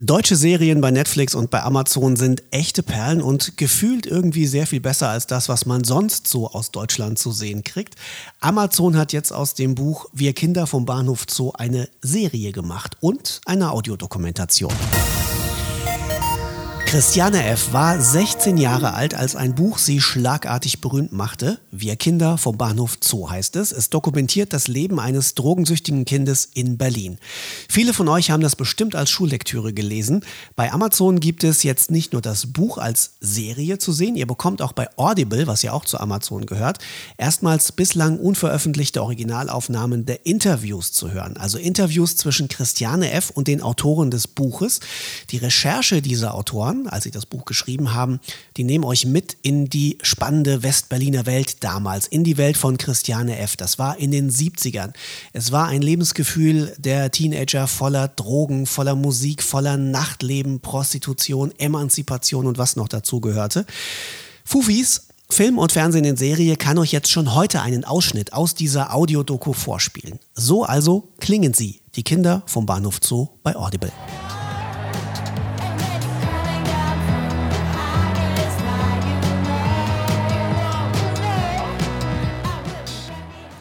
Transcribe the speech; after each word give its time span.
Deutsche 0.00 0.36
Serien 0.36 0.80
bei 0.80 0.92
Netflix 0.92 1.34
und 1.34 1.50
bei 1.50 1.60
Amazon 1.60 2.14
sind 2.14 2.44
echte 2.52 2.84
Perlen 2.84 3.20
und 3.20 3.56
gefühlt 3.56 4.06
irgendwie 4.06 4.46
sehr 4.46 4.68
viel 4.68 4.78
besser 4.78 5.08
als 5.08 5.26
das, 5.26 5.48
was 5.48 5.66
man 5.66 5.82
sonst 5.82 6.28
so 6.28 6.48
aus 6.48 6.70
Deutschland 6.70 7.18
zu 7.18 7.32
sehen 7.32 7.64
kriegt. 7.64 7.96
Amazon 8.38 8.96
hat 8.96 9.12
jetzt 9.12 9.32
aus 9.32 9.54
dem 9.54 9.74
Buch 9.74 10.06
Wir 10.12 10.34
Kinder 10.34 10.68
vom 10.68 10.86
Bahnhof 10.86 11.26
Zoo 11.28 11.50
eine 11.50 11.88
Serie 12.00 12.52
gemacht 12.52 12.96
und 13.00 13.40
eine 13.44 13.72
Audiodokumentation. 13.72 14.72
Christiane 16.88 17.44
F. 17.44 17.74
war 17.74 18.00
16 18.00 18.56
Jahre 18.56 18.94
alt, 18.94 19.12
als 19.12 19.36
ein 19.36 19.54
Buch 19.54 19.76
sie 19.76 20.00
schlagartig 20.00 20.80
berühmt 20.80 21.12
machte. 21.12 21.58
Wir 21.70 21.96
Kinder 21.96 22.38
vom 22.38 22.56
Bahnhof 22.56 22.96
Zoo 23.02 23.28
heißt 23.28 23.56
es. 23.56 23.72
Es 23.72 23.90
dokumentiert 23.90 24.54
das 24.54 24.68
Leben 24.68 24.98
eines 24.98 25.34
drogensüchtigen 25.34 26.06
Kindes 26.06 26.48
in 26.54 26.78
Berlin. 26.78 27.18
Viele 27.68 27.92
von 27.92 28.08
euch 28.08 28.30
haben 28.30 28.42
das 28.42 28.56
bestimmt 28.56 28.94
als 28.94 29.10
Schullektüre 29.10 29.74
gelesen. 29.74 30.24
Bei 30.56 30.72
Amazon 30.72 31.20
gibt 31.20 31.44
es 31.44 31.62
jetzt 31.62 31.90
nicht 31.90 32.14
nur 32.14 32.22
das 32.22 32.46
Buch 32.46 32.78
als 32.78 33.10
Serie 33.20 33.76
zu 33.76 33.92
sehen, 33.92 34.16
ihr 34.16 34.26
bekommt 34.26 34.62
auch 34.62 34.72
bei 34.72 34.88
Audible, 34.96 35.46
was 35.46 35.60
ja 35.60 35.74
auch 35.74 35.84
zu 35.84 36.00
Amazon 36.00 36.46
gehört, 36.46 36.78
erstmals 37.18 37.70
bislang 37.70 38.18
unveröffentlichte 38.18 39.02
Originalaufnahmen 39.02 40.06
der 40.06 40.24
Interviews 40.24 40.92
zu 40.92 41.10
hören. 41.10 41.36
Also 41.36 41.58
Interviews 41.58 42.16
zwischen 42.16 42.48
Christiane 42.48 43.10
F. 43.10 43.28
und 43.28 43.46
den 43.46 43.60
Autoren 43.60 44.10
des 44.10 44.26
Buches. 44.26 44.80
Die 45.28 45.36
Recherche 45.36 46.00
dieser 46.00 46.32
Autoren 46.32 46.77
Autoren, 46.78 46.88
als 46.88 47.04
sie 47.04 47.10
das 47.10 47.26
Buch 47.26 47.44
geschrieben 47.44 47.94
haben, 47.94 48.20
die 48.56 48.64
nehmen 48.64 48.84
euch 48.84 49.06
mit 49.06 49.36
in 49.42 49.66
die 49.66 49.98
spannende 50.02 50.62
Westberliner 50.62 51.26
Welt 51.26 51.62
damals, 51.64 52.06
in 52.06 52.24
die 52.24 52.36
Welt 52.36 52.56
von 52.56 52.78
Christiane 52.78 53.38
F. 53.38 53.56
Das 53.56 53.78
war 53.78 53.98
in 53.98 54.10
den 54.10 54.30
70ern. 54.30 54.92
Es 55.32 55.52
war 55.52 55.68
ein 55.68 55.82
Lebensgefühl 55.82 56.74
der 56.78 57.10
Teenager 57.10 57.66
voller 57.66 58.08
Drogen, 58.08 58.66
voller 58.66 58.94
Musik, 58.94 59.42
voller 59.42 59.76
Nachtleben, 59.76 60.60
Prostitution, 60.60 61.52
Emanzipation 61.58 62.46
und 62.46 62.58
was 62.58 62.76
noch 62.76 62.88
dazu 62.88 63.20
gehörte. 63.20 63.66
Fufis 64.44 65.02
Film 65.30 65.58
und 65.58 65.72
Fernsehen 65.72 66.06
in 66.06 66.16
Serie 66.16 66.56
kann 66.56 66.78
euch 66.78 66.90
jetzt 66.90 67.10
schon 67.10 67.34
heute 67.34 67.60
einen 67.60 67.84
Ausschnitt 67.84 68.32
aus 68.32 68.54
dieser 68.54 68.94
Audiodoku 68.94 69.52
vorspielen. 69.52 70.18
So 70.32 70.64
also 70.64 71.08
klingen 71.20 71.52
sie, 71.52 71.82
die 71.96 72.02
Kinder 72.02 72.42
vom 72.46 72.64
Bahnhof 72.64 72.98
Zoo 73.02 73.28
bei 73.42 73.54
Audible. 73.54 73.92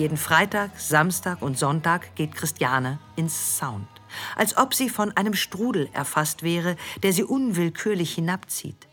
Jeden 0.00 0.16
Freitag, 0.16 0.70
Samstag 0.78 1.42
und 1.42 1.58
Sonntag 1.58 2.14
geht 2.14 2.34
Christiane 2.34 2.98
ins 3.16 3.58
Sound. 3.58 3.86
Als 4.34 4.56
ob 4.56 4.72
sie 4.72 4.88
von 4.88 5.14
einem 5.14 5.34
Strudel 5.34 5.90
erfasst 5.92 6.42
wäre, 6.42 6.76
der 7.02 7.12
sie 7.12 7.22
unwillkürlich 7.22 8.14
hinabzieht. 8.14 8.88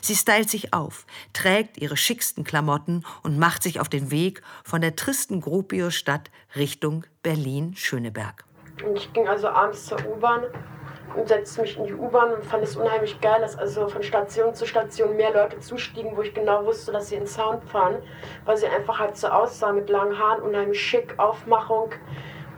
Sie 0.00 0.14
stylt 0.14 0.48
sich 0.48 0.72
auf, 0.72 1.04
trägt 1.32 1.78
ihre 1.78 1.96
schicksten 1.96 2.44
Klamotten 2.44 3.04
und 3.24 3.40
macht 3.40 3.64
sich 3.64 3.80
auf 3.80 3.88
den 3.88 4.12
Weg 4.12 4.40
von 4.62 4.80
der 4.80 4.94
tristen 4.94 5.40
Gropiusstadt 5.40 6.30
Richtung 6.54 7.06
Berlin-Schöneberg. 7.24 8.44
Ich 8.94 9.12
ging 9.12 9.26
also 9.26 9.48
abends 9.48 9.86
zur 9.86 9.98
U-Bahn 10.06 10.42
und 11.16 11.28
setzte 11.28 11.62
mich 11.62 11.76
in 11.76 11.84
die 11.84 11.94
U-Bahn 11.94 12.32
und 12.32 12.44
fand 12.44 12.62
es 12.62 12.76
unheimlich 12.76 13.20
geil, 13.20 13.40
dass 13.40 13.56
also 13.56 13.88
von 13.88 14.02
Station 14.02 14.54
zu 14.54 14.66
Station 14.66 15.16
mehr 15.16 15.32
Leute 15.32 15.58
zustiegen, 15.60 16.16
wo 16.16 16.22
ich 16.22 16.34
genau 16.34 16.64
wusste, 16.64 16.92
dass 16.92 17.08
sie 17.08 17.16
in 17.16 17.26
Sound 17.26 17.64
fahren, 17.64 18.02
weil 18.44 18.56
sie 18.56 18.66
einfach 18.66 18.98
halt 18.98 19.16
so 19.16 19.28
aussahen 19.28 19.76
mit 19.76 19.90
langen 19.90 20.18
Haaren, 20.18 20.42
unheimlich 20.42 20.80
schick, 20.80 21.18
Aufmachung 21.18 21.90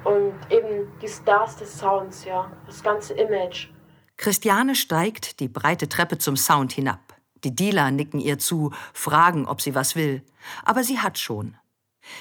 und 0.05 0.35
eben 0.51 0.93
die 1.01 1.09
Stars 1.09 1.57
des 1.57 1.79
Sounds, 1.79 2.25
ja, 2.25 2.51
das 2.67 2.83
ganze 2.83 3.15
Image. 3.15 3.69
Christiane 4.17 4.75
steigt 4.75 5.41
die 5.41 5.49
breite 5.49 5.89
Treppe 5.89 6.19
zum 6.19 6.37
Sound 6.37 6.73
hinab. 6.73 7.01
Die 7.43 7.55
Dealer 7.55 7.91
nicken 7.91 8.21
ihr 8.21 8.39
zu, 8.39 8.73
fragen, 8.93 9.47
ob 9.47 9.61
sie 9.61 9.75
was 9.75 9.97
will. 9.97 10.23
Aber 10.65 10.83
sie 10.83 10.99
hat 10.99 11.19
schon. 11.19 11.57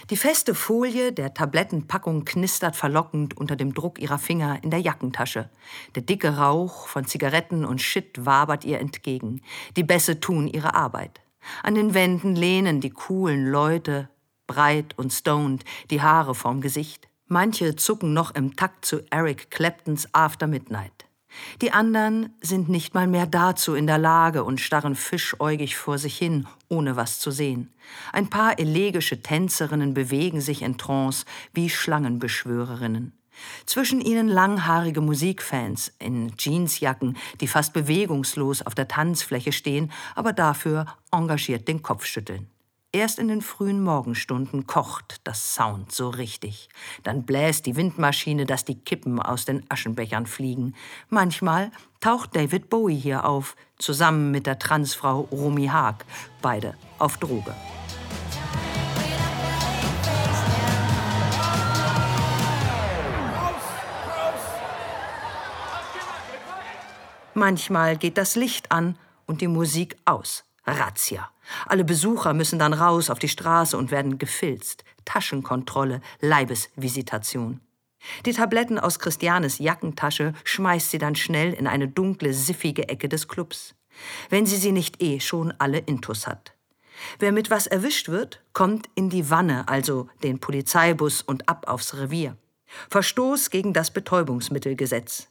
Die 0.09 0.18
feste 0.18 0.56
Folie 0.56 1.12
der 1.12 1.34
Tablettenpackung 1.34 2.25
knistert 2.25 2.75
verlockend 2.75 3.38
unter 3.38 3.56
dem 3.56 3.74
Druck 3.74 4.00
ihrer 4.00 4.19
Finger 4.19 4.63
in 4.63 4.69
der 4.69 4.80
Jackentasche. 4.80 5.50
Der 5.96 6.03
dicke 6.03 6.38
Rauch 6.38 6.88
von 6.88 7.06
Zigaretten 7.06 7.66
und 7.66 7.81
Shit 7.81 8.25
wabert 8.25 8.66
ihr 8.66 8.80
entgegen. 8.80 9.41
Die 9.75 9.84
Bässe 9.84 10.19
tun 10.19 10.47
ihre 10.47 10.74
Arbeit. 10.75 11.22
An 11.62 11.75
den 11.75 11.94
Wänden 11.94 12.35
lehnen 12.35 12.81
die 12.81 12.90
coolen 12.90 13.50
Leute, 13.50 14.09
breit 14.47 14.97
und 14.97 15.12
stoned, 15.12 15.63
die 15.90 16.02
Haare 16.02 16.36
vorm 16.36 16.62
Gesicht. 16.62 17.07
Manche 17.28 17.75
zucken 17.75 18.13
noch 18.13 18.36
im 18.36 18.56
Takt 18.56 18.86
zu 18.86 19.02
Eric 19.09 19.50
Claptons 19.50 20.07
After 20.13 20.47
Midnight. 20.47 21.06
Die 21.61 21.71
anderen 21.71 22.33
sind 22.41 22.69
nicht 22.69 22.94
mal 22.94 23.07
mehr 23.07 23.25
dazu 23.25 23.75
in 23.75 23.88
der 23.88 23.97
Lage 23.97 24.44
und 24.44 24.61
starren 24.61 24.95
fischäugig 24.95 25.75
vor 25.75 25.97
sich 25.97 26.17
hin, 26.17 26.47
ohne 26.69 26.95
was 26.95 27.19
zu 27.19 27.31
sehen. 27.31 27.73
Ein 28.11 28.29
paar 28.29 28.59
elegische 28.59 29.21
Tänzerinnen 29.21 29.94
bewegen 29.94 30.41
sich 30.41 30.61
in 30.61 30.77
Trance 30.77 31.25
wie 31.53 31.69
Schlangenbeschwörerinnen. 31.69 33.13
Zwischen 33.66 34.01
ihnen 34.01 34.27
langhaarige 34.27 35.01
Musikfans 35.01 35.91
in 35.99 36.33
Jeansjacken, 36.38 37.17
die 37.41 37.47
fast 37.47 37.73
bewegungslos 37.73 38.61
auf 38.61 38.75
der 38.75 38.88
Tanzfläche 38.88 39.51
stehen, 39.51 39.91
aber 40.15 40.33
dafür 40.33 40.85
engagiert 41.11 41.67
den 41.67 41.81
Kopf 41.81 42.05
schütteln. 42.05 42.47
Erst 42.96 43.18
in 43.18 43.28
den 43.28 43.42
frühen 43.42 43.81
Morgenstunden 43.81 44.68
kocht 44.68 45.22
das 45.24 45.56
Sound 45.56 45.92
so 45.92 46.09
richtig. 46.09 46.70
Dann 47.02 47.24
bläst 47.24 47.66
die 47.66 47.76
Windmaschine, 47.76 48.46
dass 48.46 48.66
die 48.66 48.76
Kippen 48.78 49.20
aus 49.20 49.46
den 49.46 49.66
Aschenbechern 49.68 50.28
fliegen. 50.28 50.76
Manchmal 51.09 51.72
taucht 52.02 52.36
David 52.36 52.70
Bowie 52.70 52.96
hier 52.96 53.26
auf, 53.26 53.56
zusammen 53.80 54.30
mit 54.30 54.46
der 54.46 54.59
Transfrau 54.59 55.22
Romy 55.31 55.66
Haag, 55.66 56.06
beide 56.44 56.76
auf 57.00 57.18
Droge. 57.18 57.56
Manchmal 67.34 67.98
geht 67.98 68.20
das 68.20 68.36
Licht 68.36 68.72
an 68.72 69.00
und 69.25 69.42
die 69.42 69.48
Musik 69.48 69.98
aus. 70.06 70.44
Razzia. 70.68 71.32
Alle 71.66 71.84
Besucher 71.84 72.34
müssen 72.34 72.59
dann 72.59 72.74
raus 72.74 73.09
auf 73.09 73.20
die 73.20 73.30
Straße 73.30 73.78
und 73.78 73.92
werden 73.92 74.18
gefilzt. 74.18 74.84
Taschenkontrolle, 75.06 76.02
Leibesvisitation. 76.22 77.59
Die 78.26 78.34
Tabletten 78.34 78.80
aus 78.80 79.00
Christianes 79.00 79.59
Jackentasche 79.59 80.34
schmeißt 80.44 80.92
sie 80.92 80.98
dann 80.98 81.16
schnell 81.16 81.54
in 81.54 81.68
eine 81.68 81.88
dunkle, 81.88 82.34
siffige 82.34 82.90
Ecke 82.90 83.08
des 83.08 83.28
Clubs. 83.28 83.76
Wenn 84.30 84.46
sie 84.46 84.58
sie 84.58 84.72
nicht 84.72 85.02
eh 85.02 85.20
schon 85.20 85.54
alle 85.59 85.80
Intus 85.80 86.28
hat. 86.28 86.54
Wer 87.20 87.31
mit 87.31 87.50
was 87.50 87.68
erwischt 87.68 88.10
wird, 88.10 88.42
kommt 88.54 88.88
in 88.96 89.10
die 89.10 89.30
Wanne, 89.30 89.68
also 89.68 90.10
den 90.22 90.40
Polizeibus 90.40 91.22
und 91.22 91.50
ab 91.50 91.68
aufs 91.68 91.96
Revier. 91.96 92.38
Verstoß 92.90 93.50
gegen 93.50 93.74
das 93.74 93.92
Betäubungsmittelgesetz. 93.92 95.28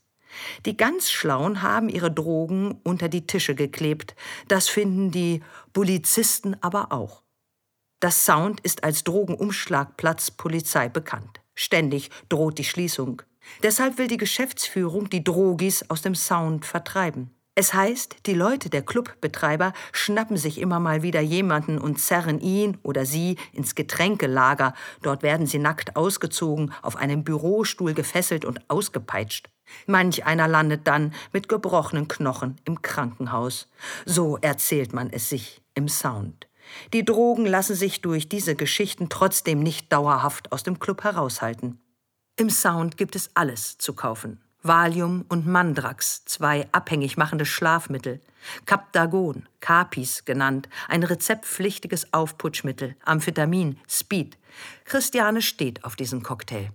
Die 0.66 0.76
ganz 0.76 1.10
Schlauen 1.10 1.62
haben 1.62 1.88
ihre 1.88 2.10
Drogen 2.10 2.80
unter 2.84 3.08
die 3.08 3.26
Tische 3.26 3.54
geklebt. 3.54 4.14
Das 4.48 4.68
finden 4.68 5.10
die 5.10 5.42
Polizisten 5.72 6.56
aber 6.60 6.92
auch. 6.92 7.22
Das 8.00 8.24
Sound 8.24 8.60
ist 8.60 8.84
als 8.84 9.04
Drogenumschlagplatz 9.04 10.32
Polizei 10.32 10.88
bekannt. 10.88 11.40
Ständig 11.54 12.10
droht 12.28 12.58
die 12.58 12.64
Schließung. 12.64 13.22
Deshalb 13.62 13.98
will 13.98 14.08
die 14.08 14.16
Geschäftsführung 14.16 15.10
die 15.10 15.24
Drogis 15.24 15.84
aus 15.88 16.02
dem 16.02 16.14
Sound 16.14 16.64
vertreiben. 16.64 17.30
Es 17.54 17.74
heißt, 17.74 18.24
die 18.24 18.32
Leute 18.32 18.70
der 18.70 18.80
Clubbetreiber 18.80 19.74
schnappen 19.92 20.38
sich 20.38 20.58
immer 20.58 20.80
mal 20.80 21.02
wieder 21.02 21.20
jemanden 21.20 21.76
und 21.76 22.00
zerren 22.00 22.40
ihn 22.40 22.78
oder 22.82 23.04
sie 23.04 23.36
ins 23.52 23.74
Getränkelager. 23.74 24.72
Dort 25.02 25.22
werden 25.22 25.46
sie 25.46 25.58
nackt 25.58 25.94
ausgezogen, 25.94 26.72
auf 26.80 26.96
einem 26.96 27.24
Bürostuhl 27.24 27.92
gefesselt 27.92 28.46
und 28.46 28.70
ausgepeitscht. 28.70 29.50
Manch 29.86 30.24
einer 30.24 30.48
landet 30.48 30.86
dann 30.86 31.12
mit 31.32 31.48
gebrochenen 31.48 32.08
Knochen 32.08 32.56
im 32.64 32.80
Krankenhaus. 32.80 33.68
So 34.06 34.38
erzählt 34.38 34.94
man 34.94 35.10
es 35.10 35.28
sich 35.28 35.60
im 35.74 35.88
Sound. 35.88 36.48
Die 36.94 37.04
Drogen 37.04 37.44
lassen 37.44 37.76
sich 37.76 38.00
durch 38.00 38.30
diese 38.30 38.54
Geschichten 38.54 39.10
trotzdem 39.10 39.62
nicht 39.62 39.92
dauerhaft 39.92 40.52
aus 40.52 40.62
dem 40.62 40.78
Club 40.78 41.04
heraushalten. 41.04 41.82
Im 42.36 42.48
Sound 42.48 42.96
gibt 42.96 43.14
es 43.14 43.30
alles 43.34 43.76
zu 43.76 43.92
kaufen. 43.92 44.41
Valium 44.62 45.24
und 45.28 45.46
Mandrax, 45.46 46.24
zwei 46.24 46.68
abhängig 46.72 47.16
machende 47.16 47.44
Schlafmittel, 47.44 48.20
Captagon, 48.66 49.48
Capis 49.60 50.24
genannt, 50.24 50.68
ein 50.88 51.02
rezeptpflichtiges 51.02 52.12
Aufputschmittel, 52.12 52.94
Amphetamin, 53.04 53.78
Speed. 53.88 54.38
Christiane 54.84 55.42
steht 55.42 55.84
auf 55.84 55.96
diesen 55.96 56.22
Cocktail. 56.22 56.70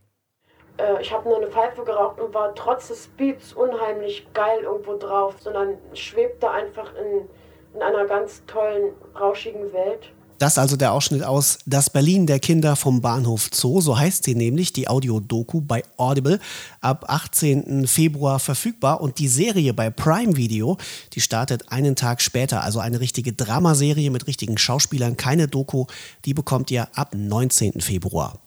Äh, 0.78 1.02
ich 1.02 1.12
habe 1.12 1.28
nur 1.28 1.38
eine 1.38 1.48
Pfeife 1.48 1.84
geraucht 1.84 2.20
und 2.20 2.34
war 2.34 2.54
trotz 2.56 2.90
des 2.90 3.06
Speeds 3.06 3.54
unheimlich 3.54 4.28
geil 4.34 4.62
irgendwo 4.64 4.98
drauf, 4.98 5.36
sondern 5.40 5.78
schwebte 5.94 6.50
einfach 6.50 6.94
in, 6.96 7.28
in 7.74 7.82
einer 7.82 8.06
ganz 8.06 8.46
tollen, 8.46 8.94
rauschigen 9.20 9.74
Welt. 9.74 10.12
Das 10.40 10.60
also 10.60 10.76
der 10.76 10.94
Ausschnitt 10.94 11.24
aus 11.24 11.58
Das 11.66 11.90
Berlin 11.90 12.28
der 12.28 12.40
Kinder 12.40 12.76
vom 12.76 13.02
Bahnhof 13.02 13.50
Zoo, 13.52 13.82
so 13.82 13.98
heißt 13.98 14.24
sie 14.24 14.36
nämlich, 14.36 14.72
die 14.72 14.88
Audio-Doku 14.88 15.62
bei 15.62 15.84
Audible, 15.98 16.40
ab 16.80 17.06
18. 17.08 17.88
Februar 17.88 18.40
verfügbar 18.40 19.02
und 19.02 19.18
die 19.18 19.30
Serie 19.30 19.74
bei 19.74 19.90
Prime 19.90 20.38
Video, 20.38 20.78
die 21.14 21.22
startet 21.22 21.72
einen 21.72 21.96
Tag 21.96 22.22
später, 22.22 22.64
also 22.64 22.80
eine 22.80 23.00
richtige 23.00 23.34
Dramaserie 23.34 24.12
mit 24.12 24.28
richtigen 24.28 24.60
Schauspielern, 24.60 25.18
keine 25.18 25.48
Doku, 25.48 25.86
die 26.26 26.36
bekommt 26.36 26.70
ihr 26.70 26.88
ab 26.96 27.16
19. 27.16 27.82
Februar. 27.82 28.40